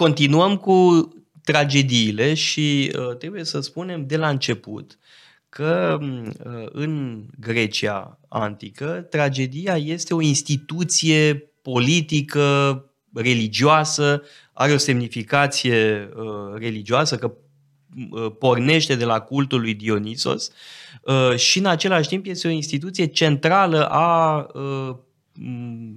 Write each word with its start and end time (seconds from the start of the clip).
continuăm 0.00 0.56
cu 0.56 1.08
tragediile 1.44 2.34
și 2.34 2.92
uh, 2.98 3.16
trebuie 3.16 3.44
să 3.44 3.60
spunem 3.60 4.06
de 4.06 4.16
la 4.16 4.28
început 4.28 4.98
că 5.48 5.98
uh, 6.00 6.66
în 6.72 7.24
Grecia 7.40 8.18
antică 8.28 9.06
tragedia 9.10 9.76
este 9.76 10.14
o 10.14 10.20
instituție 10.20 11.50
politică, 11.62 12.84
religioasă, 13.14 14.22
are 14.52 14.72
o 14.72 14.76
semnificație 14.76 16.08
uh, 16.16 16.58
religioasă, 16.58 17.16
că 17.16 17.32
uh, 18.10 18.32
pornește 18.38 18.94
de 18.94 19.04
la 19.04 19.20
cultul 19.20 19.60
lui 19.60 19.74
Dionisos 19.74 20.50
uh, 21.02 21.36
și 21.36 21.58
în 21.58 21.66
același 21.66 22.08
timp 22.08 22.26
este 22.26 22.48
o 22.48 22.50
instituție 22.50 23.06
centrală 23.06 23.88
a 23.88 24.46
uh, 24.54 24.96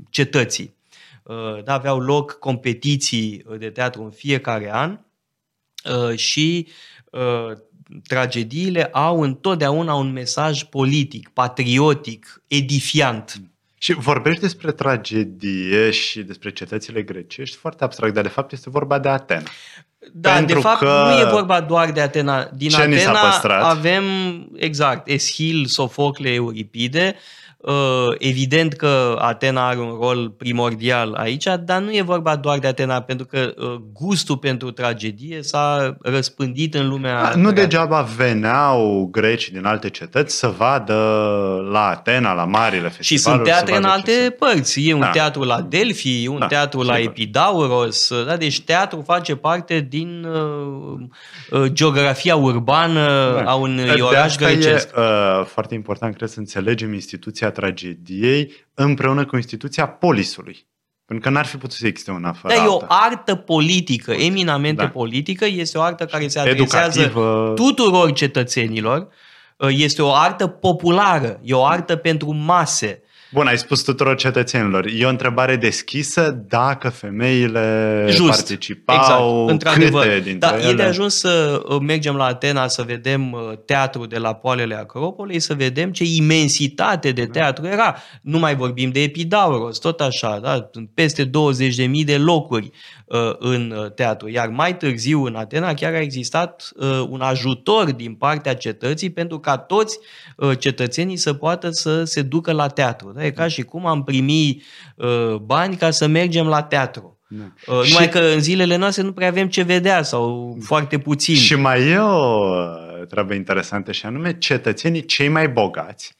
cetății. 0.10 0.76
Uh, 1.24 1.64
da, 1.64 1.74
aveau 1.74 2.00
loc 2.00 2.40
competiții 2.40 3.46
de 3.58 3.70
teatru 3.70 4.04
în 4.04 4.12
fiecare 4.12 4.74
an 4.74 5.00
uh, 6.10 6.18
și 6.18 6.68
uh, 7.12 7.52
tragediile 8.08 8.86
au 8.86 9.22
întotdeauna 9.22 9.94
un 9.94 10.12
mesaj 10.12 10.64
politic, 10.64 11.30
patriotic, 11.30 12.42
edifiant. 12.48 13.42
Și 13.78 13.94
vorbești 13.94 14.42
despre 14.42 14.72
tragedie 14.72 15.92
și 15.92 16.22
despre 16.22 16.52
cetățile 16.52 17.02
grecești 17.02 17.58
foarte 17.58 17.84
abstract, 17.84 18.14
dar 18.14 18.24
de 18.24 18.30
fapt 18.30 18.52
este 18.52 18.70
vorba 18.70 19.00
de 19.00 19.10
Atena. 19.10 19.50
Da, 20.14 20.34
Pentru 20.34 20.56
de 20.56 20.62
fapt 20.62 20.80
că... 20.80 21.12
nu 21.14 21.20
e 21.20 21.32
vorba 21.32 21.62
doar 21.62 21.92
de 21.92 22.02
Atena. 22.02 22.50
Din 22.56 22.70
Ce 22.70 22.82
Atena 22.82 23.42
avem, 23.60 24.04
exact, 24.56 25.08
Eschil, 25.08 25.66
Sofocle, 25.66 26.30
Euripide, 26.30 27.16
Uh, 27.16 27.22
evident 28.18 28.74
că 28.74 29.18
Atena 29.20 29.68
are 29.68 29.80
un 29.80 29.98
rol 30.02 30.30
primordial 30.38 31.14
aici, 31.14 31.48
dar 31.64 31.82
nu 31.82 31.96
e 31.96 32.02
vorba 32.02 32.36
doar 32.36 32.60
de 32.60 32.68
Atena, 32.68 33.02
pentru 33.02 33.26
că 33.26 33.54
uh, 33.58 33.76
gustul 33.94 34.38
pentru 34.38 34.72
tragedie 34.72 35.42
s-a 35.42 35.98
răspândit 36.02 36.74
în 36.74 36.88
lumea... 36.88 37.22
Da, 37.22 37.36
nu 37.36 37.52
degeaba 37.52 38.02
veneau 38.02 39.08
greci 39.12 39.50
din 39.50 39.66
alte 39.66 39.90
cetăți 39.90 40.38
să 40.38 40.54
vadă 40.58 40.94
la 41.72 41.88
Atena, 41.88 42.34
la 42.34 42.46
marile 42.46 42.90
festivaluri. 42.90 43.06
Și 43.06 43.18
sunt 43.18 43.44
teatre 43.44 43.76
în 43.76 43.84
alte 43.84 44.12
se... 44.12 44.30
părți. 44.30 44.88
E 44.88 44.94
un 44.94 45.00
da. 45.00 45.10
teatru 45.10 45.44
la 45.44 45.62
Delphi, 45.62 46.28
un 46.28 46.40
da, 46.40 46.46
teatru 46.46 46.82
la 46.82 46.96
sigur. 46.96 47.10
Epidauros. 47.10 48.12
Da? 48.26 48.38
Deci 48.38 48.62
teatru 48.62 49.02
face 49.06 49.36
parte 49.36 49.86
din 49.90 50.24
uh, 50.24 51.62
uh 51.62 51.72
geografia 51.72 52.36
urbană 52.36 53.34
da. 53.44 53.52
a 53.52 53.54
unui 53.54 54.02
oraș 54.02 54.36
grecesc. 54.36 54.88
E 54.96 55.00
uh, 55.00 55.46
foarte 55.46 55.74
important, 55.74 56.16
cred, 56.16 56.30
să 56.30 56.40
înțelegem 56.40 56.94
instituția 56.94 57.52
tragediei 57.54 58.52
împreună 58.74 59.26
cu 59.26 59.36
instituția 59.36 59.88
polisului. 59.88 60.68
Pentru 61.06 61.28
că 61.30 61.34
n-ar 61.34 61.46
fi 61.46 61.58
putut 61.58 61.78
să 61.78 61.88
existe 61.88 62.12
una 62.12 62.34
fără 62.34 62.54
Da, 62.54 62.64
e 62.64 62.68
o 62.68 62.82
artă 62.88 63.36
politică, 63.36 64.12
eminamente 64.12 64.82
da. 64.82 64.90
politică, 64.90 65.46
este 65.46 65.78
o 65.78 65.82
artă 65.82 66.06
care 66.06 66.28
se 66.28 66.40
adresează 66.40 67.02
Educativă. 67.02 67.54
tuturor 67.56 68.12
cetățenilor, 68.12 69.08
este 69.70 70.02
o 70.02 70.14
artă 70.14 70.48
populară, 70.48 71.40
e 71.44 71.54
o 71.54 71.66
artă 71.66 71.96
pentru 71.96 72.34
mase. 72.34 73.03
Bun, 73.34 73.48
ai 73.48 73.58
spus 73.58 73.82
tuturor 73.82 74.16
cetățenilor. 74.16 74.86
E 74.98 75.06
o 75.06 75.10
întrebare 75.10 75.56
deschisă 75.56 76.44
dacă 76.48 76.90
femeile 76.90 78.06
Just, 78.10 78.30
participau, 78.30 79.50
exact, 79.54 79.80
câte 79.80 80.20
dintre 80.24 80.50
da, 80.50 80.58
ele? 80.58 80.70
E 80.70 80.74
de 80.74 80.84
ajuns 80.84 81.16
să 81.16 81.62
uh, 81.66 81.78
mergem 81.82 82.16
la 82.16 82.26
Atena 82.26 82.68
să 82.68 82.82
vedem 82.82 83.32
uh, 83.32 83.40
teatru 83.66 84.06
de 84.06 84.18
la 84.18 84.34
poalele 84.34 84.76
Acropolei, 84.76 85.40
să 85.40 85.54
vedem 85.54 85.92
ce 85.92 86.04
imensitate 86.04 87.12
de 87.12 87.26
teatru 87.26 87.66
era. 87.66 87.96
Nu 88.22 88.40
mai 88.40 88.56
vorbim 88.56 88.92
de 88.92 89.02
Epidauros, 89.02 89.78
tot 89.78 90.02
așa, 90.02 90.40
da? 90.40 90.70
peste 90.94 91.26
20.000 91.26 91.30
de 92.06 92.18
locuri 92.18 92.66
uh, 92.66 93.03
în 93.40 93.92
teatru. 93.96 94.30
Iar 94.30 94.48
mai 94.48 94.78
târziu 94.78 95.24
în 95.24 95.36
Atena 95.36 95.74
chiar 95.74 95.94
a 95.94 96.00
existat 96.00 96.72
un 97.10 97.22
ajutor 97.22 97.92
din 97.92 98.14
partea 98.14 98.56
cetății 98.56 99.10
pentru 99.10 99.40
ca 99.40 99.58
toți 99.58 100.00
cetățenii 100.58 101.18
să 101.18 101.34
poată 101.34 101.70
să 101.70 102.04
se 102.04 102.22
ducă 102.22 102.52
la 102.52 102.68
teatru. 102.68 103.12
Da? 103.12 103.26
E 103.26 103.32
ca 103.32 103.48
și 103.48 103.62
cum 103.62 103.86
am 103.86 104.04
primit 104.04 104.64
uh, 104.96 105.36
bani 105.36 105.76
ca 105.76 105.92
să 105.92 106.08
mergem 106.08 106.48
la 106.48 106.64
teatru. 106.64 107.20
Da. 107.28 107.44
Uh, 107.68 107.90
numai 107.90 108.04
și... 108.04 108.10
că 108.10 108.20
în 108.20 108.40
zilele 108.40 108.76
noastre 108.76 109.04
nu 109.04 109.14
prea 109.14 109.28
avem 109.28 109.48
ce 109.48 109.62
vedea 109.62 110.04
sau 110.04 110.58
foarte 110.62 111.00
puțin. 111.00 111.36
Și 111.36 111.56
mai 111.56 111.88
e 111.88 111.98
o 111.98 112.50
uh, 112.50 113.08
treabă 113.08 113.34
interesantă 113.34 113.92
și 113.92 114.06
anume 114.06 114.38
cetățenii 114.38 115.06
cei 115.06 115.28
mai 115.28 115.50
bogați 115.50 116.16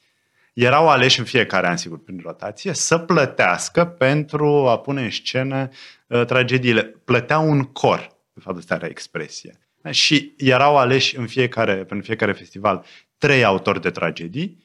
erau 0.54 0.88
aleși 0.88 1.18
în 1.18 1.24
fiecare 1.24 1.66
an, 1.66 1.76
sigur, 1.76 1.98
prin 1.98 2.20
rotație, 2.24 2.72
să 2.72 2.98
plătească 2.98 3.84
pentru 3.84 4.46
a 4.68 4.78
pune 4.78 5.02
în 5.02 5.10
scenă 5.10 5.68
uh, 6.06 6.24
tragediile. 6.24 6.82
Plăteau 6.82 7.50
un 7.50 7.62
cor, 7.62 8.16
de 8.32 8.40
fapt, 8.40 8.58
asta 8.58 8.74
era 8.74 8.86
expresie. 8.86 9.58
Și 9.90 10.34
erau 10.36 10.76
aleși 10.76 11.16
în 11.16 11.26
fiecare, 11.26 11.74
pentru 11.74 12.06
fiecare 12.06 12.32
festival 12.32 12.84
trei 13.18 13.44
autori 13.44 13.80
de 13.80 13.90
tragedii 13.90 14.62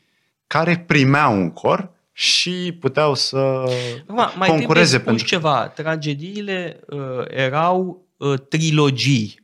care 0.47 0.83
primeau 0.87 1.35
un 1.35 1.51
cor 1.51 1.91
și 2.11 2.77
puteau 2.79 3.15
să 3.15 3.37
Acum, 4.07 4.29
mai 4.35 4.49
concureze 4.49 4.99
pentru 4.99 5.25
ceva. 5.25 5.67
Tragediile 5.67 6.79
uh, 6.87 6.99
erau 7.27 8.05
uh, 8.17 8.39
trilogii. 8.49 9.38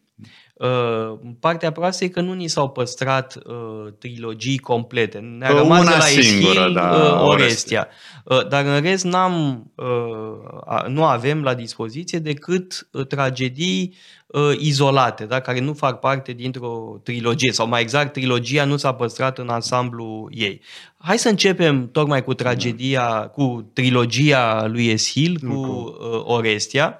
Uh, 0.55 1.19
partea 1.39 1.71
proastă 1.71 2.03
e 2.03 2.07
că 2.07 2.21
nu 2.21 2.33
ni 2.33 2.47
s-au 2.47 2.69
păstrat 2.69 3.38
uh, 3.45 3.93
trilogii 3.99 4.57
complete. 4.57 5.17
Ne-a 5.17 5.51
uh, 5.51 5.57
rămas 5.57 5.79
Una 5.79 5.91
de 5.91 5.97
la 5.97 6.03
singură, 6.03 6.59
Eschil, 6.59 6.73
da, 6.73 6.89
uh, 6.89 7.27
Orestia. 7.27 7.88
Uh, 8.23 8.47
dar 8.47 8.65
în 8.65 8.81
rest 8.81 9.03
n-am, 9.03 9.65
uh, 9.75 10.85
nu 10.88 11.05
avem 11.05 11.44
la 11.44 11.53
dispoziție 11.53 12.19
decât 12.19 12.88
uh, 12.91 13.07
tragedii 13.07 13.95
uh, 14.27 14.51
izolate, 14.57 15.25
da? 15.25 15.39
care 15.39 15.59
nu 15.59 15.73
fac 15.73 15.99
parte 15.99 16.31
dintr-o 16.31 16.99
trilogie, 17.03 17.51
sau 17.51 17.67
mai 17.67 17.81
exact, 17.81 18.13
trilogia 18.13 18.65
nu 18.65 18.77
s-a 18.77 18.94
păstrat 18.94 19.38
în 19.38 19.49
ansamblu 19.49 20.27
ei. 20.31 20.61
Hai 21.05 21.17
să 21.17 21.29
începem 21.29 21.89
tocmai 21.91 22.23
cu 22.23 22.33
tragedia, 22.33 23.27
cu 23.27 23.71
trilogia 23.73 24.66
lui 24.67 24.88
Eschil, 24.88 25.39
cu 25.47 25.53
uh, 25.53 26.21
Orestia. 26.23 26.99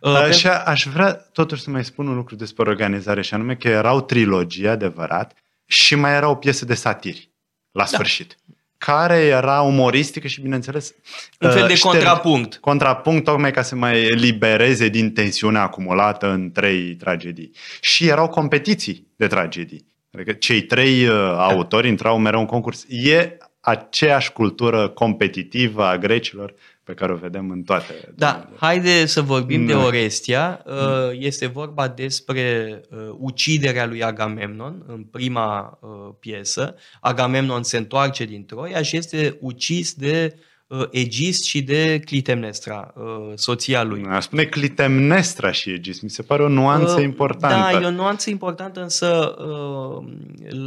Uh, 0.00 0.14
Așa, 0.14 0.50
pentru... 0.50 0.70
aș 0.70 0.86
vrea 0.92 1.12
totuși 1.12 1.62
să 1.62 1.70
mai 1.70 1.84
spun 1.84 2.06
un 2.06 2.14
lucru 2.14 2.34
despre 2.34 2.70
organizare, 2.70 3.22
și 3.22 3.34
anume 3.34 3.54
că 3.54 3.68
erau 3.68 4.00
trilogii, 4.00 4.68
adevărat, 4.68 5.34
și 5.66 5.94
mai 5.94 6.14
era 6.14 6.28
o 6.28 6.34
piesă 6.34 6.64
de 6.64 6.74
satiri 6.74 7.30
la 7.70 7.82
da. 7.82 7.88
sfârșit 7.88 8.36
care 8.78 9.16
era 9.16 9.60
umoristică 9.60 10.26
și, 10.26 10.40
bineînțeles... 10.40 10.94
Un 11.40 11.50
fel 11.50 11.62
uh, 11.62 11.68
de 11.68 11.74
șter- 11.74 11.80
contrapunct. 11.80 12.56
Contrapunct, 12.56 13.24
tocmai 13.24 13.50
ca 13.50 13.62
să 13.62 13.74
mai 13.74 14.02
elibereze 14.02 14.88
din 14.88 15.12
tensiunea 15.12 15.62
acumulată 15.62 16.30
în 16.30 16.52
trei 16.52 16.94
tragedii. 16.94 17.50
Și 17.80 18.06
erau 18.08 18.28
competiții 18.28 19.06
de 19.16 19.26
tragedii. 19.26 19.86
Adică 20.12 20.32
cei 20.32 20.62
trei 20.62 21.06
uh, 21.06 21.14
autori 21.38 21.88
intrau 21.88 22.18
mereu 22.18 22.40
în 22.40 22.46
concurs. 22.46 22.84
E 22.88 23.36
aceeași 23.68 24.32
cultură 24.32 24.88
competitivă 24.88 25.84
a 25.84 25.98
grecilor 25.98 26.54
pe 26.84 26.94
care 26.94 27.12
o 27.12 27.16
vedem 27.16 27.50
în 27.50 27.62
toate. 27.62 28.12
Da, 28.14 28.32
domnule. 28.32 28.56
haide 28.60 29.06
să 29.06 29.22
vorbim 29.22 29.60
mm. 29.60 29.66
de 29.66 29.74
Orestia. 29.74 30.64
Uh, 30.66 31.10
este 31.12 31.46
vorba 31.46 31.88
despre 31.88 32.80
uh, 32.90 32.98
uciderea 33.18 33.86
lui 33.86 34.02
Agamemnon 34.02 34.84
în 34.86 35.02
prima 35.02 35.78
piesă. 36.20 36.74
Agamemnon 37.00 37.62
se 37.62 37.76
întoarce 37.76 38.24
din 38.24 38.44
Troia 38.44 38.82
și 38.82 38.96
este 38.96 39.36
ucis 39.40 39.94
de 39.94 40.38
Uh, 40.68 40.86
Egist 40.90 41.44
și 41.44 41.62
de 41.62 42.00
Clitemnestra, 42.04 42.92
uh, 42.96 43.32
soția 43.34 43.82
lui. 43.82 44.04
Aș 44.08 44.24
spune 44.24 44.44
Clitemnestra 44.44 45.52
și 45.52 45.70
Egist, 45.70 46.02
mi 46.02 46.10
se 46.10 46.22
pare 46.22 46.42
o 46.42 46.48
nuanță 46.48 46.94
uh, 46.94 47.02
importantă. 47.02 47.78
Da, 47.78 47.80
e 47.80 47.86
o 47.86 47.90
nuanță 47.90 48.30
importantă, 48.30 48.82
însă 48.82 49.36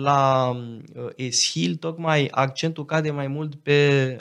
la 0.01 0.55
Eschil 1.15 1.75
tocmai 1.75 2.27
accentul 2.31 2.85
cade 2.85 3.11
mai 3.11 3.27
mult 3.27 3.55
pe 3.55 4.15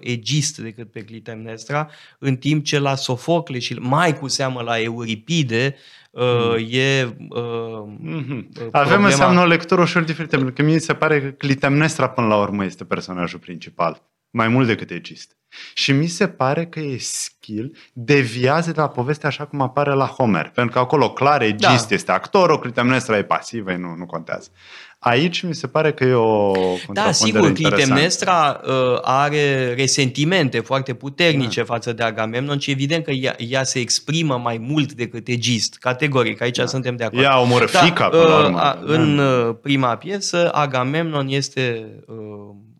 Egist 0.00 0.58
decât 0.58 0.92
pe 0.92 1.00
Clitemnestra, 1.00 1.90
în 2.18 2.36
timp 2.36 2.64
ce 2.64 2.78
la 2.78 2.94
Sofocle 2.94 3.58
și 3.58 3.74
mai 3.74 4.18
cu 4.18 4.28
seamă 4.28 4.62
la 4.62 4.80
Euripide 4.80 5.76
Uh, 6.10 6.72
e 6.74 7.16
uh, 7.28 7.82
mm-hmm. 8.00 8.46
Avem 8.54 8.70
problema... 8.70 9.06
înseamnă 9.06 9.40
o 9.40 9.46
lectură 9.46 9.80
ușor 9.80 10.02
diferită, 10.02 10.36
pentru 10.36 10.54
că 10.54 10.62
mie 10.62 10.78
se 10.78 10.94
pare 10.94 11.20
că 11.20 11.28
Clitemnestra 11.28 12.08
până 12.08 12.26
la 12.26 12.36
urmă 12.36 12.64
este 12.64 12.84
personajul 12.84 13.38
principal 13.38 14.02
mai 14.30 14.48
mult 14.48 14.66
decât 14.66 14.90
egist. 14.90 15.34
Și 15.74 15.92
mi 15.92 16.06
se 16.06 16.28
pare 16.28 16.66
că 16.66 16.80
e 16.80 16.96
skill 16.98 17.76
deviază 17.92 18.72
de 18.72 18.80
la 18.80 18.88
poveste 18.88 19.26
așa 19.26 19.46
cum 19.46 19.60
apare 19.60 19.92
la 19.92 20.06
Homer. 20.06 20.50
Pentru 20.54 20.72
că 20.72 20.78
acolo 20.78 21.10
clar 21.10 21.42
egist 21.42 21.88
da. 21.88 21.94
este 21.94 22.12
actorul, 22.12 22.58
Clitemnestra 22.58 23.18
e 23.18 23.22
pasivă, 23.22 23.72
nu, 23.72 23.94
nu 23.94 24.06
contează. 24.06 24.50
Aici 24.98 25.42
mi 25.42 25.54
se 25.54 25.66
pare 25.66 25.92
că 25.92 26.04
e 26.04 26.12
o 26.12 26.52
Da, 26.92 27.12
sigur, 27.12 27.52
Clitemnestra 27.52 28.60
uh, 28.64 28.98
are 29.02 29.74
resentimente 29.74 30.60
foarte 30.60 30.94
puternice 30.94 31.60
da. 31.60 31.66
față 31.66 31.92
de 31.92 32.02
Agamemnon 32.02 32.58
și 32.58 32.70
evident 32.70 33.04
că 33.04 33.10
ea, 33.10 33.34
ea 33.38 33.62
se 33.62 33.78
exprimă 33.78 34.38
mai 34.38 34.58
mult 34.58 34.92
decât 34.92 35.28
egist, 35.28 35.76
categoric, 35.78 36.40
aici 36.40 36.56
da. 36.56 36.66
suntem 36.66 36.96
de 36.96 37.04
acord. 37.04 37.22
Ea 37.22 37.40
omoră 37.40 37.64
da, 37.72 37.78
fica, 37.78 38.04
uh, 38.04 38.10
până 38.10 38.24
la 38.24 38.44
urmă. 38.44 38.58
A, 38.58 38.78
în 38.82 39.18
uh, 39.18 39.54
prima 39.62 39.96
piesă, 39.96 40.52
Agamemnon 40.52 41.28
este 41.28 41.86
uh, 42.06 42.16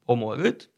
omorât, 0.05 0.70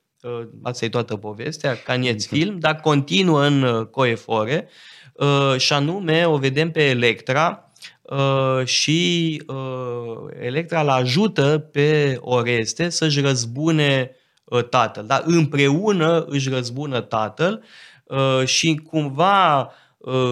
asta 0.62 0.84
e 0.84 0.88
toată 0.88 1.16
povestea, 1.16 1.76
Canieți 1.76 2.26
film, 2.26 2.58
dar 2.58 2.76
continuă 2.76 3.44
în 3.44 3.62
uh, 3.62 3.86
Coefore, 3.86 4.68
uh, 5.12 5.54
și 5.58 5.72
anume 5.72 6.24
o 6.26 6.36
vedem 6.36 6.70
pe 6.70 6.82
Electra 6.82 7.70
uh, 8.02 8.64
și 8.64 9.42
uh, 9.46 10.34
Electra 10.40 10.80
îl 10.80 10.88
ajută 10.88 11.68
pe 11.72 12.16
Oreste 12.20 12.88
să-și 12.88 13.20
răzbune 13.20 14.10
uh, 14.44 14.64
tatăl. 14.64 15.06
Da? 15.06 15.22
Împreună 15.24 16.24
își 16.28 16.48
răzbună 16.48 17.00
tatăl 17.00 17.64
uh, 18.04 18.46
și 18.46 18.74
cumva 18.74 19.60
Uh, 19.62 19.70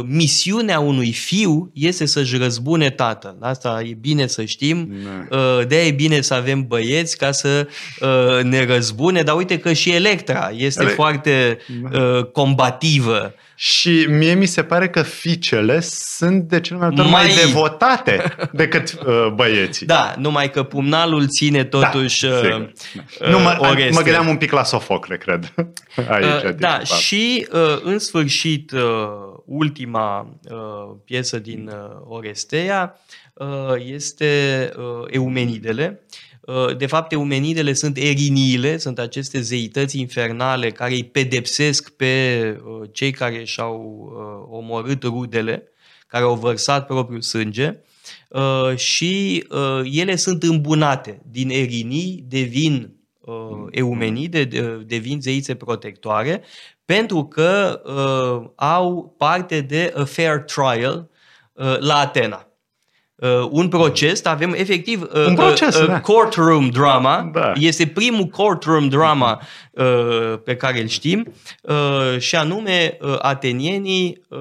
misiunea 0.06 0.78
unui 0.78 1.12
fiu 1.12 1.70
este 1.74 2.06
să-și 2.06 2.36
răzbune 2.36 2.90
tatăl. 2.90 3.36
Asta 3.40 3.82
e 3.84 3.94
bine 4.00 4.26
să 4.26 4.44
știm. 4.44 4.92
Uh, 5.30 5.66
de 5.66 5.86
e 5.86 5.90
bine 5.90 6.20
să 6.20 6.34
avem 6.34 6.66
băieți 6.66 7.16
ca 7.16 7.32
să 7.32 7.68
uh, 8.00 8.42
ne 8.42 8.64
răzbune, 8.64 9.22
dar 9.22 9.36
uite 9.36 9.58
că 9.58 9.72
și 9.72 9.90
Electra 9.90 10.50
este 10.56 10.82
Ale... 10.82 10.90
foarte 10.90 11.58
combativă. 12.32 13.34
Și 13.62 14.06
mie 14.08 14.34
mi 14.34 14.46
se 14.46 14.62
pare 14.62 14.88
că 14.88 15.02
fiicele 15.02 15.80
sunt 15.80 16.42
de 16.42 16.60
cel 16.60 16.76
mai 16.76 16.88
multe 16.88 17.10
mai, 17.10 17.10
mai 17.10 17.44
devotate 17.44 18.34
decât 18.52 18.92
uh, 19.06 19.32
băieții. 19.34 19.86
Da, 19.86 20.14
numai 20.18 20.50
că 20.50 20.62
pumnalul 20.62 21.26
ține 21.28 21.64
totuși 21.64 22.26
da, 22.26 22.34
uh, 22.34 22.68
uh, 23.20 23.28
nu, 23.28 23.38
mă, 23.38 23.56
Oreste. 23.58 23.92
mă 23.92 24.00
gândeam 24.00 24.28
un 24.28 24.36
pic 24.36 24.52
la 24.52 24.64
Sofocle, 24.64 25.16
cred. 25.16 25.52
Aici, 26.10 26.44
uh, 26.44 26.54
da, 26.58 26.80
și 26.80 27.48
uh, 27.52 27.80
în 27.82 27.98
sfârșit 27.98 28.72
uh, 28.72 28.80
ultima 29.50 30.38
uh, 30.50 30.96
piesă 31.04 31.38
din 31.38 31.68
uh, 31.68 32.00
Orestea 32.08 33.00
uh, 33.34 33.74
este 33.78 34.70
uh, 34.76 35.04
Eumenidele. 35.10 36.00
Uh, 36.40 36.76
de 36.76 36.86
fapt, 36.86 37.12
eumenidele 37.12 37.72
sunt 37.72 37.96
eriniile, 37.96 38.76
sunt 38.76 38.98
aceste 38.98 39.40
zeități 39.40 39.98
infernale 39.98 40.70
care 40.70 40.92
îi 40.92 41.04
pedepsesc 41.04 41.90
pe 41.90 42.42
uh, 42.64 42.88
cei 42.92 43.10
care 43.10 43.44
și-au 43.44 44.10
uh, 44.12 44.56
omorât 44.58 45.02
rudele, 45.02 45.72
care 46.06 46.24
au 46.24 46.34
vărsat 46.34 46.86
propriul 46.86 47.20
sânge 47.20 47.76
și 48.74 49.44
ele 49.82 50.16
sunt 50.16 50.42
îmbunate. 50.42 51.22
Din 51.30 51.50
erinii 51.50 52.24
devin 52.28 52.99
eumenide, 53.70 54.44
devin 54.86 55.20
zeițe 55.20 55.54
protectoare, 55.54 56.42
pentru 56.84 57.24
că 57.24 57.82
au 58.54 59.14
parte 59.18 59.60
de 59.60 59.92
a 59.96 60.04
fair 60.04 60.38
trial 60.38 61.10
la 61.78 61.96
Atena 61.96 62.50
uh, 63.20 63.48
un 63.50 63.68
proces, 63.68 64.24
avem 64.24 64.52
efectiv 64.52 65.02
uh, 65.02 65.26
un 65.26 65.34
proces, 65.34 65.78
uh, 65.78 65.86
da. 65.86 66.00
courtroom 66.00 66.68
drama. 66.68 67.30
Da. 67.32 67.52
Este 67.56 67.86
primul 67.86 68.24
courtroom 68.24 68.88
drama 68.88 69.40
uh, 69.70 70.34
pe 70.44 70.56
care 70.56 70.80
îl 70.80 70.86
știm 70.86 71.32
uh, 71.62 72.18
și 72.18 72.36
anume 72.36 72.98
uh, 73.00 73.16
atenienii 73.18 74.22
uh, 74.28 74.38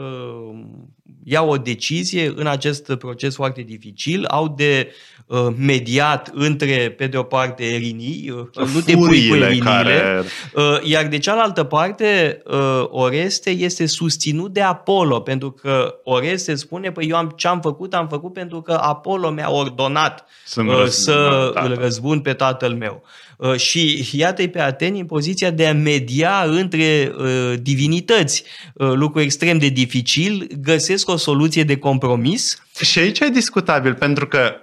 iau 1.24 1.50
o 1.50 1.57
decizie 1.57 2.33
în 2.36 2.48
acest 2.48 2.94
proces 2.94 3.36
foarte 3.36 3.62
dificil, 3.62 4.25
au 4.25 4.54
de 4.57 4.92
uh, 5.25 5.48
mediat 5.57 6.31
între, 6.33 6.94
pe 6.98 7.07
de 7.07 7.18
o 7.18 7.24
parte, 7.24 7.63
erinii, 7.63 8.33
uh, 8.56 8.68
nu 8.74 8.80
te 8.80 8.94
pui 8.94 9.27
cu 9.27 9.36
erinile, 9.36 9.63
care... 9.63 10.24
uh, 10.54 10.63
iar 10.83 11.07
de 11.07 11.18
cealaltă 11.18 11.63
parte, 11.63 12.42
uh, 12.45 12.83
Oreste 12.89 13.50
este 13.50 13.86
susținut 13.86 14.54
de 14.54 14.62
Apollo, 14.62 15.19
pentru 15.19 15.51
că 15.51 16.00
Oreste 16.04 16.56
spune, 16.56 16.92
păi 16.92 17.07
eu 17.10 17.16
am, 17.16 17.33
ce 17.36 17.48
am 17.48 17.62
făcut, 17.62 17.94
am 17.94 18.07
făcut 18.07 18.33
pentru 18.33 18.62
că 18.62 18.71
Apollo 18.71 19.30
mi-a 19.30 19.51
ordonat 19.51 20.25
uh, 20.56 20.86
să 20.86 21.51
îl 21.54 21.75
răzbun 21.75 22.19
pe 22.19 22.33
tatăl 22.33 22.74
meu. 22.74 23.04
Uh, 23.39 23.56
și 23.56 24.10
iată-i 24.12 24.50
pe 24.50 24.60
Ateni 24.60 25.00
în 25.00 25.06
poziția 25.06 25.51
de 25.51 25.68
a 25.68 25.74
media 25.74 26.44
între 26.48 27.12
uh, 27.18 27.54
divinități. 27.62 28.44
Uh, 28.74 28.92
lucru 28.94 29.19
extrem 29.19 29.57
de 29.57 29.68
dificil, 29.68 30.48
găsesc 30.62 31.10
o 31.10 31.16
soluție 31.19 31.63
de 31.63 31.77
compromis. 31.77 32.62
Și 32.81 33.00
aici 33.00 33.19
e 33.19 33.30
discutabil, 33.30 33.95
pentru 33.95 34.27
că, 34.27 34.56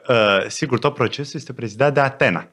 sigur, 0.49 0.79
tot 0.79 0.95
procesul 0.95 1.39
este 1.39 1.53
prezidat 1.53 1.95
de 1.95 2.01
Atena. 2.01 2.49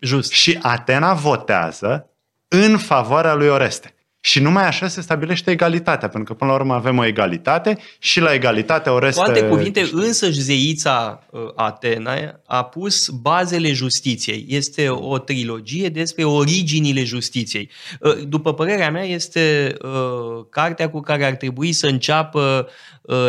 Just. 0.00 0.32
Și 0.32 0.58
Atena 0.62 1.12
votează 1.12 2.10
în 2.48 2.78
favoarea 2.78 3.34
lui 3.34 3.48
Oreste. 3.48 3.94
Și 4.28 4.40
numai 4.40 4.66
așa 4.66 4.88
se 4.88 5.00
stabilește 5.00 5.50
egalitatea, 5.50 6.08
pentru 6.08 6.32
că 6.32 6.38
până 6.38 6.50
la 6.50 6.56
urmă 6.56 6.74
avem 6.74 6.98
o 6.98 7.04
egalitate 7.04 7.78
și 7.98 8.20
la 8.20 8.32
egalitate 8.32 8.90
o 8.90 8.98
restă... 8.98 9.22
Cu 9.22 9.28
alte 9.28 9.44
cuvinte, 9.44 9.88
însăși 9.92 10.40
zeița 10.40 11.22
uh, 11.30 11.40
Atena 11.54 12.40
a 12.46 12.64
pus 12.64 13.08
bazele 13.08 13.72
justiției. 13.72 14.46
Este 14.48 14.88
o 14.88 15.18
trilogie 15.18 15.88
despre 15.88 16.24
originile 16.24 17.04
justiției. 17.04 17.70
Uh, 18.00 18.16
după 18.26 18.54
părerea 18.54 18.90
mea, 18.90 19.04
este 19.04 19.74
uh, 19.82 20.44
cartea 20.50 20.90
cu 20.90 21.00
care 21.00 21.24
ar 21.24 21.34
trebui 21.34 21.72
să 21.72 21.86
înceapă 21.86 22.68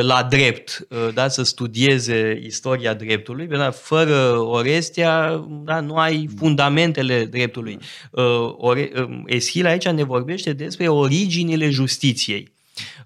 la 0.01 0.24
drept, 0.30 0.88
da, 1.13 1.28
să 1.28 1.44
studieze 1.44 2.42
istoria 2.46 2.94
dreptului, 2.94 3.48
pentru 3.48 3.68
că 3.68 3.72
fără 3.72 4.38
Orestia 4.38 5.44
da, 5.63 5.80
nu 5.80 5.96
ai 5.96 6.30
fundamentele 6.38 7.25
dreptului. 7.25 7.78
Eschil 9.25 9.66
aici 9.66 9.88
ne 9.88 10.04
vorbește 10.04 10.54
despre 10.54 10.88
originile 10.89 11.69
justiției 11.69 12.51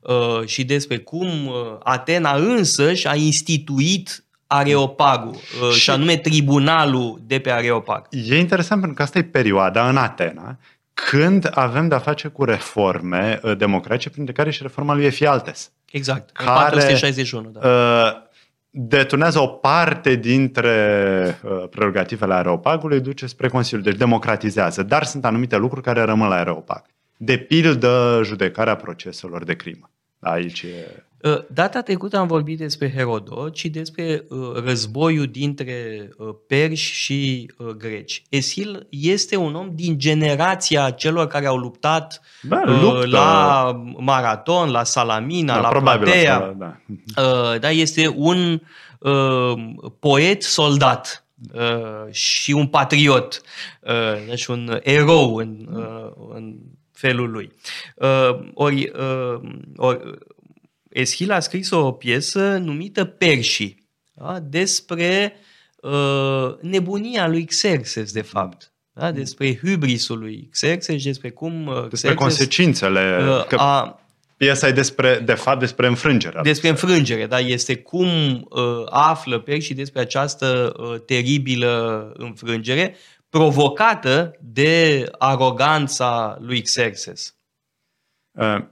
uh, 0.02 0.46
și 0.46 0.64
despre 0.64 0.98
cum 0.98 1.48
uh, 1.48 1.54
Atena 1.84 2.36
însăși 2.36 3.08
a 3.08 3.16
instituit 3.16 4.24
Areopagul, 4.48 5.36
uh, 5.62 5.72
și, 5.72 5.80
și 5.80 5.90
anume 5.90 6.18
tribunalul 6.18 7.22
de 7.26 7.40
pe 7.40 7.52
Areopag. 7.52 8.08
E 8.10 8.38
interesant 8.38 8.80
pentru 8.80 8.98
că 8.98 9.04
asta 9.04 9.18
e 9.18 9.24
perioada 9.24 9.90
în 9.90 9.98
Atena 9.98 10.58
când 10.94 11.50
avem 11.54 11.88
de-a 11.88 12.00
face 12.00 12.28
cu 12.28 12.44
reforme 12.44 13.40
democratice, 13.58 14.10
printre 14.10 14.34
care 14.34 14.52
și 14.52 14.62
reforma 14.62 14.94
lui 14.94 15.06
Efialtes. 15.06 15.72
Exact, 15.92 16.30
care, 16.32 16.50
în 16.50 16.56
461, 16.56 17.50
da. 17.50 17.70
Uh, 17.70 18.22
deturnează 18.70 19.40
o 19.40 19.48
parte 19.48 20.16
dintre 20.16 21.40
uh, 21.44 21.64
prerogativele 21.70 22.34
Areopagului, 22.34 23.00
duce 23.00 23.26
spre 23.26 23.48
Consiliu, 23.48 23.84
deci 23.84 23.98
democratizează, 23.98 24.84
dar 24.84 25.04
sunt 25.04 25.26
anumite 25.26 25.58
lucruri 25.58 25.84
care 25.84 26.02
rămân 26.02 26.28
la 26.28 26.36
Areopag 26.36 26.84
de 27.26 27.38
pildă 27.38 28.22
judecarea 28.24 28.76
proceselor 28.76 29.44
de 29.44 29.56
crimă. 29.56 29.92
Aici 30.20 30.62
e... 30.62 31.04
Ă, 31.24 31.46
data 31.54 31.82
trecută 31.82 32.18
am 32.18 32.28
vorbit 32.28 32.58
despre 32.58 32.92
Herodot 32.92 33.56
și 33.56 33.70
despre 33.70 34.26
ă, 34.32 34.62
războiul 34.66 35.28
dintre 35.28 36.10
ă, 36.20 36.24
perși 36.48 36.94
și 36.94 37.52
greci. 37.78 38.24
Esil 38.30 38.88
este 38.90 39.36
un 39.36 39.56
om 39.56 39.70
din 39.74 40.00
generația 40.00 40.90
celor 40.90 41.28
care 41.28 41.46
au 41.46 41.58
luptat 41.58 42.22
da, 42.42 42.62
la 43.06 43.72
Maraton, 43.98 44.72
la 44.72 44.84
Salamina, 44.84 45.54
da, 45.54 45.62
la 45.62 45.80
Platea. 45.80 46.38
La, 46.38 46.78
da. 47.16 47.58
da, 47.58 47.70
este 47.70 48.14
un 48.16 48.62
poet 50.00 50.44
soldat 50.44 51.26
și 52.12 52.52
un 52.52 52.68
patriot, 52.68 53.42
deci 54.28 54.46
un 54.46 54.80
erou 54.82 55.36
în, 55.36 55.68
în 56.34 56.56
felul 56.94 57.32
lui. 57.32 57.52
Uh, 57.96 58.40
ori, 58.54 58.92
uh, 58.96 59.50
ori 59.76 60.00
Eschil 60.90 61.32
a 61.32 61.40
scris 61.40 61.70
o 61.70 61.92
piesă 61.92 62.58
numită 62.58 63.06
Perșii, 63.06 63.88
da? 64.14 64.40
despre 64.40 65.34
uh, 65.76 66.56
nebunia 66.62 67.28
lui 67.28 67.46
Xerxes, 67.46 68.12
de 68.12 68.22
fapt. 68.22 68.74
Da? 68.94 69.12
Despre 69.12 69.58
hubrisul 69.58 70.20
lui 70.20 70.48
Xerxes 70.52 71.00
și 71.00 71.06
despre 71.06 71.30
cum 71.30 71.68
uh, 71.68 71.74
Despre 71.90 71.98
Xerxes, 71.98 72.16
consecințele. 72.16 73.18
Uh, 73.22 73.46
că... 73.46 73.56
a, 73.56 73.98
Piesa 74.38 74.68
e 74.68 74.72
despre, 74.72 75.22
de 75.26 75.34
fapt 75.34 75.60
despre 75.60 75.88
înfrângere. 75.88 76.40
Despre 76.44 76.70
înfrângere, 76.70 77.26
da, 77.26 77.40
este 77.40 77.76
cum 77.76 78.08
uh, 78.50 78.62
află 78.90 79.40
Perși 79.40 79.74
despre 79.74 80.00
această 80.02 80.74
uh, 80.78 81.00
teribilă 81.06 82.12
înfrângere, 82.18 82.96
provocată 83.34 84.38
de 84.40 85.06
aroganța 85.18 86.38
lui 86.40 86.62
Xerxes. 86.62 87.36
Uh, 88.32 88.66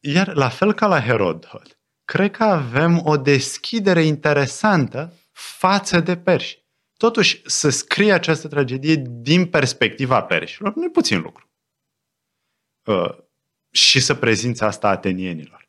iar 0.00 0.34
la 0.34 0.48
fel 0.48 0.72
ca 0.72 0.86
la 0.86 1.00
Herodot, 1.00 1.78
cred 2.04 2.30
că 2.30 2.44
avem 2.44 3.00
o 3.04 3.16
deschidere 3.16 4.02
interesantă 4.02 5.12
față 5.32 6.00
de 6.00 6.16
perși. 6.16 6.64
Totuși, 6.96 7.42
să 7.44 7.68
scrie 7.68 8.12
această 8.12 8.48
tragedie 8.48 9.02
din 9.06 9.46
perspectiva 9.46 10.22
perșilor 10.22 10.74
nu 10.74 10.84
e 10.84 10.88
puțin 10.88 11.20
lucru. 11.20 11.50
Uh, 12.84 13.18
și 13.70 14.00
să 14.00 14.14
prezinți 14.14 14.62
asta 14.62 14.88
atenienilor. 14.88 15.68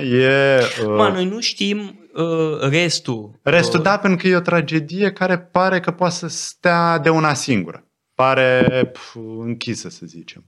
E, 0.00 0.58
uh... 0.58 0.86
Ma, 0.86 1.08
noi 1.08 1.24
nu 1.24 1.40
știm 1.40 2.01
uh, 2.12 2.58
restul. 2.60 3.38
Restul, 3.42 3.78
uh... 3.78 3.84
da, 3.84 3.98
pentru 3.98 4.18
că 4.22 4.28
e 4.28 4.36
o 4.36 4.40
tragedie 4.40 5.12
care 5.12 5.38
pare 5.38 5.80
că 5.80 5.90
poate 5.90 6.14
să 6.14 6.28
stea 6.28 6.98
de 6.98 7.08
una 7.08 7.34
singură. 7.34 7.86
Pare 8.14 8.90
pf, 8.92 9.14
închisă, 9.38 9.88
să 9.88 10.06
zicem. 10.06 10.44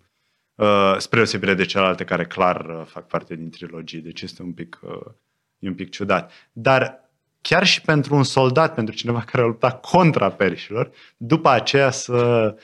Uh, 0.55 0.95
spre 0.99 1.21
osebire 1.21 1.55
de 1.55 1.65
celelalte 1.65 2.05
care 2.05 2.25
clar 2.25 2.65
uh, 2.65 2.87
fac 2.87 3.07
parte 3.07 3.35
din 3.35 3.51
trilogie. 3.51 4.01
Deci 4.01 4.23
este 4.23 4.43
un 4.43 4.53
pic, 4.53 4.79
uh, 4.83 5.13
e 5.59 5.69
un 5.69 5.75
pic 5.75 5.91
ciudat. 5.91 6.33
Dar 6.53 7.11
chiar 7.41 7.65
și 7.65 7.81
pentru 7.81 8.15
un 8.15 8.23
soldat, 8.23 8.75
pentru 8.75 8.95
cineva 8.95 9.21
care 9.31 9.43
a 9.43 9.47
luptat 9.47 9.81
contra 9.81 10.31
perșilor, 10.31 10.91
după 11.17 11.49
aceea 11.49 11.91
să 11.91 12.15
uh, 12.15 12.63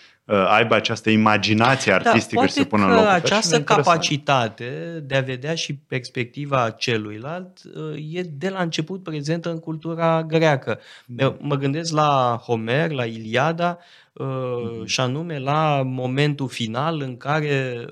aibă 0.49 0.75
această 0.75 1.11
imaginație 1.11 1.99
da, 2.03 2.11
artistică 2.11 2.41
da, 2.41 2.47
și 2.47 2.53
să 2.53 2.65
pună 2.65 2.85
în 2.85 2.95
loc. 2.95 3.07
această 3.07 3.63
capacitate 3.63 5.03
de 5.07 5.17
a 5.17 5.21
vedea 5.21 5.55
și 5.55 5.75
perspectiva 5.75 6.71
celuilalt 6.71 7.59
uh, 7.65 8.15
e 8.15 8.23
de 8.23 8.49
la 8.49 8.61
început 8.61 9.03
prezentă 9.03 9.51
în 9.51 9.59
cultura 9.59 10.23
greacă. 10.23 10.81
Da. 11.07 11.37
Mă 11.41 11.57
gândesc 11.57 11.93
la 11.93 12.41
Homer, 12.45 12.91
la 12.91 13.05
Iliada, 13.05 13.79
mm-hmm. 13.79 14.85
și 14.85 15.01
anume 15.01 15.39
la 15.39 15.83
momentul 15.85 16.49
final 16.49 17.01
în 17.01 17.17
care 17.17 17.87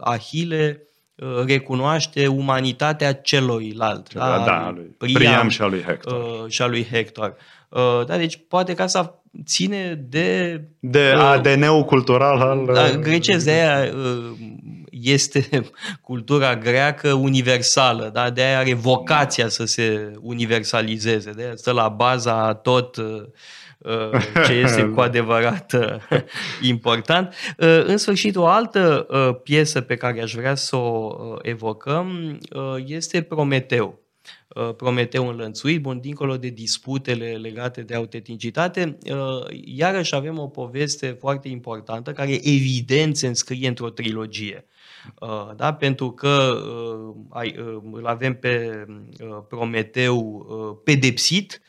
Ahile 0.00 0.80
recunoaște 1.46 2.26
umanitatea 2.26 3.12
celuilalt. 3.12 4.14
Da, 4.14 4.42
da 4.46 4.72
lui 4.74 4.94
Priam, 4.98 5.14
Priam 5.14 5.48
și 5.48 5.62
a 5.62 5.66
lui 5.66 5.82
Hector. 5.82 6.50
Și 6.50 6.62
a 6.62 6.66
lui 6.66 6.86
Hector. 6.92 7.36
Da, 8.06 8.16
deci 8.16 8.40
poate 8.48 8.74
că 8.74 8.82
asta 8.82 9.20
ține 9.44 10.06
de... 10.08 10.60
De 10.80 11.12
uh, 11.14 11.20
ADN-ul 11.20 11.84
cultural 11.84 12.40
al... 12.40 12.70
Da, 12.72 12.90
grecesc, 12.90 13.44
de 13.44 13.50
aia 13.50 13.92
uh, 13.94 14.36
este 14.90 15.48
cultura 16.02 16.56
greacă 16.56 17.12
universală, 17.12 18.10
da? 18.12 18.30
de 18.30 18.42
aia 18.42 18.58
are 18.58 18.74
vocația 18.74 19.48
să 19.48 19.64
se 19.64 20.12
universalizeze, 20.20 21.30
de 21.30 21.42
aia 21.42 21.56
stă 21.56 21.72
la 21.72 21.88
baza 21.88 22.54
tot 22.54 22.96
uh, 22.96 23.22
ce 24.46 24.52
este 24.52 24.82
cu 24.94 25.00
adevărat 25.00 25.72
uh, 25.72 26.20
important. 26.72 27.34
Uh, 27.58 27.84
în 27.84 27.96
sfârșit, 27.96 28.36
o 28.36 28.46
altă 28.46 29.06
uh, 29.10 29.40
piesă 29.42 29.80
pe 29.80 29.96
care 29.96 30.22
aș 30.22 30.34
vrea 30.34 30.54
să 30.54 30.76
o 30.76 31.16
evocăm 31.42 32.38
este 32.86 33.22
Prometeu. 33.22 34.05
Uh, 34.56 34.74
Prometeu 34.76 35.28
înlănțuit, 35.28 35.80
bun, 35.80 36.00
dincolo 36.00 36.36
de 36.36 36.48
disputele 36.48 37.32
legate 37.32 37.82
de 37.82 37.94
autenticitate, 37.94 38.98
uh, 39.10 39.46
iarăși 39.64 40.14
avem 40.14 40.38
o 40.38 40.48
poveste 40.48 41.16
foarte 41.20 41.48
importantă 41.48 42.12
care 42.12 42.32
evident 42.32 43.16
se 43.16 43.26
înscrie 43.26 43.68
într-o 43.68 43.90
trilogie. 43.90 44.64
Uh, 45.20 45.50
da? 45.56 45.74
Pentru 45.74 46.10
că 46.10 46.62
îl 47.92 48.06
avem 48.06 48.34
pe 48.34 48.84
Prometeu 49.48 50.46
pedepsit, 50.84 51.62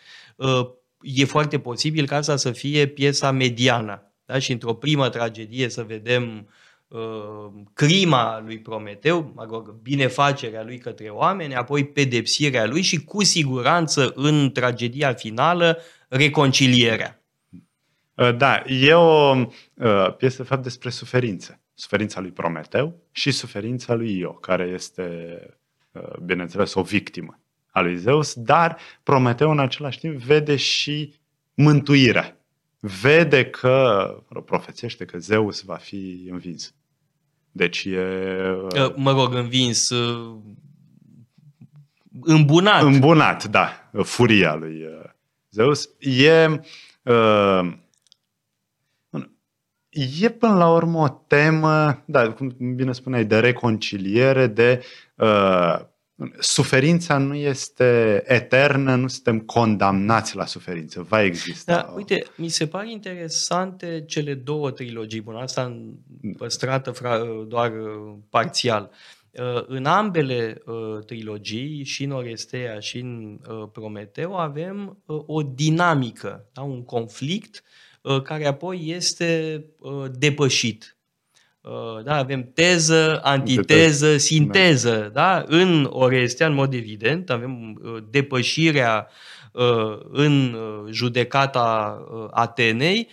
e 1.01 1.25
foarte 1.25 1.60
posibil 1.60 2.08
ca 2.08 2.15
asta 2.15 2.36
să 2.36 2.51
fie 2.51 2.86
piesa 2.86 3.32
mediană. 3.32 4.12
Da? 4.25 4.39
Și 4.39 4.51
într-o 4.51 4.74
primă 4.74 5.10
tragedie 5.10 5.70
să 5.70 5.84
vedem 5.84 6.24
Uh, 6.24 6.66
crima 7.74 8.41
lui 8.46 8.60
Prometeu, 8.60 9.32
mă 9.36 9.48
rog, 9.50 9.72
binefacerea 9.82 10.63
lui 10.63 10.77
către 10.77 11.10
oameni, 11.10 11.56
apoi 11.56 11.86
pedepsirea 11.86 12.65
lui 12.65 12.82
și 12.82 13.03
cu 13.03 13.24
siguranță 13.24 14.12
în 14.15 14.51
tragedia 14.51 15.13
finală 15.13 15.77
reconcilierea. 16.08 17.22
Uh, 18.15 18.36
da, 18.38 18.63
e 18.65 18.94
o 18.94 19.36
uh, 19.36 20.15
piesă 20.17 20.41
de 20.41 20.48
fapt 20.48 20.63
despre 20.63 20.89
suferință. 20.89 21.62
Suferința 21.74 22.20
lui 22.20 22.32
Prometeu 22.32 23.01
și 23.12 23.32
suferința 23.32 23.94
lui 23.94 24.17
Io, 24.17 24.32
care 24.32 24.63
este, 24.63 25.39
bineînțeles, 26.25 26.74
o 26.74 26.82
victimă 26.82 27.39
a 27.72 27.82
lui 27.82 27.98
Zeus, 27.98 28.34
dar 28.34 28.77
Prometeu 29.03 29.51
în 29.51 29.60
același 29.60 30.00
timp 30.00 30.15
vede 30.15 30.56
și 30.56 31.13
mântuirea. 31.53 32.37
Vede 32.79 33.46
că, 33.46 34.07
profețește 34.46 35.05
că 35.05 35.17
Zeus 35.17 35.62
va 35.62 35.75
fi 35.75 36.27
învins. 36.29 36.74
Deci 37.51 37.86
e... 37.86 38.00
Uh, 38.75 38.93
mă 38.96 39.12
rog, 39.12 39.34
învins, 39.34 39.89
uh, 39.89 40.38
îmbunat. 42.22 42.84
Îmbunat, 42.84 43.46
da, 43.46 43.89
furia 44.03 44.55
lui 44.55 44.84
uh, 44.84 45.10
Zeus. 45.50 45.89
E... 46.00 46.62
E 50.22 50.29
până 50.29 50.53
la 50.55 50.72
urmă 50.72 51.00
o 51.00 51.10
temă, 51.27 52.03
da, 52.05 52.31
cum 52.31 52.55
bine 52.75 52.91
spuneai, 52.91 53.25
de 53.25 53.39
reconciliere, 53.39 54.48
de 54.48 54.84
uh, 55.15 55.79
suferința 56.39 57.17
nu 57.17 57.36
este 57.36 58.24
eternă, 58.25 58.95
nu 58.95 59.07
suntem 59.07 59.39
condamnați 59.39 60.36
la 60.36 60.45
suferință, 60.45 61.01
va 61.01 61.24
exista. 61.24 61.74
Da, 61.74 61.93
uite, 61.95 62.25
mi 62.36 62.47
se 62.47 62.67
pare 62.67 62.91
interesante 62.91 64.03
cele 64.07 64.33
două 64.33 64.71
trilogii, 64.71 65.21
bun, 65.21 65.36
asta 65.36 65.81
păstrată 66.38 66.93
doar 67.47 67.71
uh, 67.71 68.15
parțial. 68.29 68.91
Uh, 69.31 69.63
în 69.67 69.86
ambele 69.86 70.62
uh, 70.65 71.05
trilogii, 71.05 71.83
și 71.83 72.03
în 72.03 72.12
Orestea 72.12 72.79
și 72.79 72.97
în 73.00 73.39
Prometeu, 73.71 74.36
avem 74.36 75.03
o 75.05 75.41
dinamică, 75.41 76.45
da? 76.53 76.62
un 76.62 76.83
conflict 76.83 77.63
care 78.24 78.45
apoi 78.45 78.83
este 78.86 79.63
depășit 80.17 80.91
Uh, 80.91 80.97
da, 82.03 82.15
avem 82.15 82.51
teză, 82.53 83.19
antiteză, 83.24 84.17
sinteză. 84.17 85.09
Da. 85.13 85.21
Da? 85.21 85.43
În 85.47 85.88
Orestea, 85.89 86.47
în 86.47 86.53
mod 86.53 86.74
evident, 86.74 87.29
avem 87.29 87.79
uh, 87.83 88.03
depășirea 88.09 89.07
uh, 89.51 89.97
în 90.12 90.55
judecata 90.91 91.97
Atenei 92.31 93.07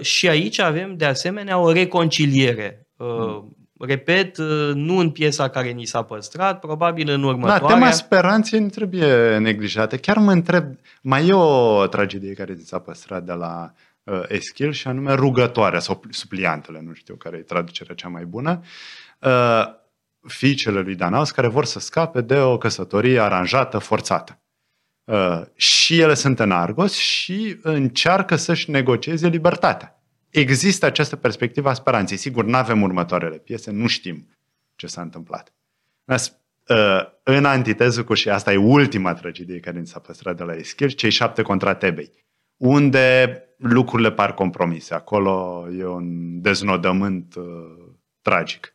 și 0.00 0.28
aici 0.28 0.58
avem 0.58 0.96
de 0.96 1.04
asemenea 1.04 1.58
o 1.58 1.72
reconciliere. 1.72 2.86
Mm. 2.96 3.56
Repet, 3.78 4.38
nu 4.74 4.96
în 4.96 5.10
piesa 5.10 5.48
care 5.48 5.70
ni 5.70 5.84
s-a 5.84 6.02
păstrat, 6.02 6.60
probabil 6.60 7.10
în 7.10 7.22
următoarea. 7.22 7.68
Da, 7.68 7.74
tema 7.74 7.90
speranței 7.90 8.60
nu 8.60 8.68
trebuie 8.68 9.38
neglijată. 9.38 9.96
Chiar 9.96 10.16
mă 10.16 10.32
întreb, 10.32 10.64
mai 11.00 11.26
e 11.26 11.32
o 11.32 11.86
tragedie 11.86 12.32
care 12.32 12.52
ni 12.52 12.62
s-a 12.62 12.78
păstrat 12.78 13.24
de 13.24 13.32
la 13.32 13.72
uh, 14.04 14.22
Eschil 14.28 14.72
și 14.72 14.88
anume 14.88 15.12
rugătoarea 15.14 15.80
sau 15.80 16.02
supliantele, 16.10 16.80
nu 16.80 16.92
știu 16.92 17.14
care 17.14 17.36
e 17.36 17.42
traducerea 17.42 17.94
cea 17.94 18.08
mai 18.08 18.24
bună, 18.24 18.60
uh, 19.20 19.64
fiicele 20.26 20.80
lui 20.80 20.94
Danaus 20.94 21.30
care 21.30 21.48
vor 21.48 21.64
să 21.64 21.78
scape 21.78 22.20
de 22.20 22.38
o 22.38 22.58
căsătorie 22.58 23.20
aranjată, 23.20 23.78
forțată. 23.78 24.40
Uh, 25.04 25.42
și 25.54 26.00
ele 26.00 26.14
sunt 26.14 26.38
în 26.38 26.50
Argos 26.50 26.94
și 26.94 27.58
încearcă 27.62 28.36
să-și 28.36 28.70
negocieze 28.70 29.28
libertatea. 29.28 30.02
Există 30.30 30.86
această 30.86 31.16
perspectivă 31.16 31.68
a 31.68 31.72
speranței. 31.72 32.16
Sigur, 32.16 32.44
nu 32.44 32.56
avem 32.56 32.82
următoarele 32.82 33.36
piese, 33.36 33.70
nu 33.70 33.86
știm 33.86 34.28
ce 34.76 34.86
s-a 34.86 35.00
întâmplat. 35.00 35.52
Uh, 36.68 37.00
în 37.22 37.44
antiteză 37.44 38.04
cu, 38.04 38.14
și 38.14 38.28
asta 38.28 38.52
e 38.52 38.56
ultima 38.56 39.14
tragedie 39.14 39.60
care 39.60 39.78
ni 39.78 39.86
s-a 39.86 39.98
păstrat 39.98 40.36
de 40.36 40.42
la 40.42 40.54
Eschil, 40.54 40.90
cei 40.90 41.10
șapte 41.10 41.42
contra 41.42 41.74
Tebei, 41.74 42.12
unde 42.62 43.36
lucrurile 43.56 44.10
par 44.12 44.34
compromise. 44.34 44.94
Acolo 44.94 45.66
e 45.78 45.86
un 45.86 46.40
deznodământ 46.40 47.34
uh, 47.34 47.44
tragic. 48.20 48.74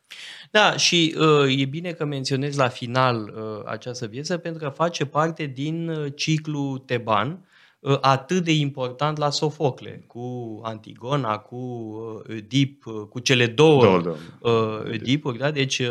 Da, 0.50 0.76
și 0.76 1.14
uh, 1.18 1.60
e 1.60 1.64
bine 1.64 1.92
că 1.92 2.04
menționezi 2.04 2.58
la 2.58 2.68
final 2.68 3.34
uh, 3.36 3.62
această 3.66 4.08
piesă 4.08 4.36
pentru 4.36 4.62
că 4.62 4.68
face 4.68 5.06
parte 5.06 5.44
din 5.44 5.88
uh, 5.88 6.12
ciclu 6.14 6.82
teban 6.86 7.48
uh, 7.80 7.98
atât 8.00 8.44
de 8.44 8.52
important 8.52 9.18
la 9.18 9.30
Sofocle, 9.30 10.04
cu 10.06 10.58
Antigona, 10.62 11.38
cu 11.38 11.56
uh, 11.56 12.30
Oedip, 12.30 12.86
uh, 12.86 13.06
cu 13.08 13.18
cele 13.18 13.46
două, 13.46 13.82
două, 13.82 14.00
două. 14.00 14.16
Uh, 14.40 14.84
Oedipuri. 14.84 15.38
Da? 15.38 15.50
Deci 15.50 15.78
uh, 15.78 15.88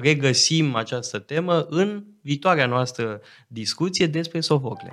regăsim 0.00 0.74
această 0.74 1.18
temă 1.18 1.66
în 1.68 2.04
viitoarea 2.22 2.66
noastră 2.66 3.20
discuție 3.46 4.06
despre 4.06 4.40
Sofocle. 4.40 4.92